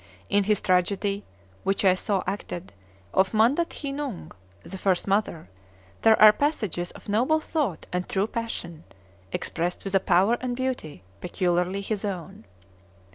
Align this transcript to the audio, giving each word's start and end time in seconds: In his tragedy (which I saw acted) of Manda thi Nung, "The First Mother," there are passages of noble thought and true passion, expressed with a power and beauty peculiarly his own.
In 0.29 0.45
his 0.45 0.61
tragedy 0.61 1.23
(which 1.63 1.85
I 1.85 1.93
saw 1.93 2.23
acted) 2.25 2.73
of 3.13 3.35
Manda 3.35 3.63
thi 3.65 3.91
Nung, 3.91 4.31
"The 4.63 4.79
First 4.79 5.05
Mother," 5.07 5.47
there 6.01 6.19
are 6.19 6.33
passages 6.33 6.89
of 6.93 7.07
noble 7.07 7.39
thought 7.39 7.85
and 7.93 8.09
true 8.09 8.25
passion, 8.25 8.83
expressed 9.31 9.83
with 9.83 9.93
a 9.93 9.99
power 9.99 10.39
and 10.41 10.55
beauty 10.55 11.03
peculiarly 11.19 11.81
his 11.81 12.03
own. 12.03 12.45